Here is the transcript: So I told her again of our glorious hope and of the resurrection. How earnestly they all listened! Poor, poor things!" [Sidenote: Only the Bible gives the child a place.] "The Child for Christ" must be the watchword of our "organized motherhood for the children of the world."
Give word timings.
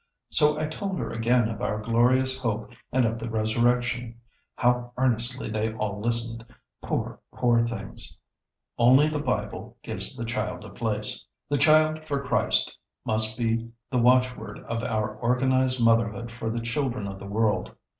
So 0.31 0.57
I 0.57 0.65
told 0.65 0.97
her 0.97 1.11
again 1.11 1.47
of 1.47 1.61
our 1.61 1.79
glorious 1.79 2.39
hope 2.39 2.71
and 2.91 3.05
of 3.05 3.19
the 3.19 3.29
resurrection. 3.29 4.19
How 4.55 4.93
earnestly 4.97 5.47
they 5.51 5.73
all 5.73 6.01
listened! 6.01 6.43
Poor, 6.81 7.19
poor 7.31 7.59
things!" 7.59 7.69
[Sidenote: 7.69 8.19
Only 8.89 9.09
the 9.09 9.21
Bible 9.21 9.77
gives 9.83 10.15
the 10.15 10.25
child 10.25 10.65
a 10.65 10.71
place.] 10.71 11.23
"The 11.49 11.59
Child 11.59 12.07
for 12.07 12.23
Christ" 12.25 12.75
must 13.05 13.37
be 13.37 13.69
the 13.91 13.99
watchword 13.99 14.57
of 14.61 14.83
our 14.83 15.17
"organized 15.17 15.79
motherhood 15.83 16.31
for 16.31 16.49
the 16.49 16.61
children 16.61 17.05
of 17.07 17.19
the 17.19 17.27
world." 17.27 17.71